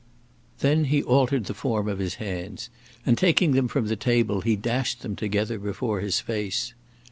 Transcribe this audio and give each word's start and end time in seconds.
Then 0.61 0.85
he 0.85 1.03
altered 1.03 1.45
the 1.45 1.53
form 1.53 1.87
of 1.87 1.99
his 1.99 2.15
hands, 2.15 2.71
and 3.05 3.15
taking 3.19 3.51
them 3.51 3.67
from 3.67 3.85
the 3.85 3.95
table 3.95 4.41
he 4.41 4.55
dashed 4.55 5.01
them 5.03 5.15
together 5.15 5.59
before 5.59 5.99
his 5.99 6.19
face. 6.19 6.73